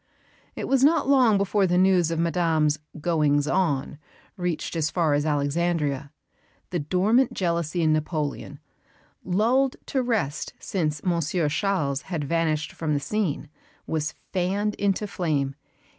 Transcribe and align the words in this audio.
It 0.55 0.67
was 0.67 0.83
not 0.83 1.07
long 1.07 1.37
before 1.37 1.67
the 1.67 1.77
news 1.77 2.09
of 2.09 2.17
Madame's 2.17 2.79
"goings 2.99 3.47
on" 3.47 3.99
reached 4.35 4.75
as 4.75 4.89
far 4.89 5.13
as 5.13 5.27
Alexandria. 5.27 6.11
The 6.71 6.79
dormant 6.79 7.33
jealousy 7.35 7.83
in 7.83 7.93
Napoleon, 7.93 8.57
lulled 9.23 9.75
to 9.85 10.01
rest 10.01 10.53
since 10.57 11.03
Monsieur 11.03 11.49
Charles 11.49 12.01
had 12.01 12.23
vanished 12.23 12.71
from 12.73 12.95
the 12.95 12.99
scene, 12.99 13.47
was 13.85 14.15
fanned 14.33 14.73
into 14.79 15.05
flame. 15.05 15.53